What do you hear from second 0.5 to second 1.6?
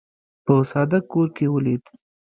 ساده کور کې